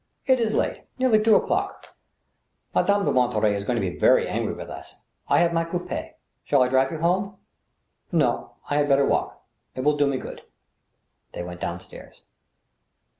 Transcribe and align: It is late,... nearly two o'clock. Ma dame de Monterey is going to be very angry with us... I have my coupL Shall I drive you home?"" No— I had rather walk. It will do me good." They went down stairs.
It 0.25 0.39
is 0.39 0.55
late,... 0.55 0.85
nearly 0.97 1.21
two 1.21 1.35
o'clock. 1.35 1.95
Ma 2.73 2.81
dame 2.81 3.05
de 3.05 3.11
Monterey 3.11 3.53
is 3.53 3.63
going 3.63 3.79
to 3.79 3.87
be 3.87 3.99
very 3.99 4.27
angry 4.27 4.53
with 4.55 4.67
us... 4.67 4.95
I 5.27 5.37
have 5.41 5.53
my 5.53 5.63
coupL 5.63 6.13
Shall 6.43 6.63
I 6.63 6.69
drive 6.69 6.91
you 6.91 6.97
home?"" 6.97 7.35
No— 8.11 8.53
I 8.67 8.77
had 8.77 8.89
rather 8.89 9.05
walk. 9.05 9.45
It 9.75 9.81
will 9.81 9.97
do 9.97 10.07
me 10.07 10.17
good." 10.17 10.41
They 11.33 11.43
went 11.43 11.61
down 11.61 11.81
stairs. 11.81 12.23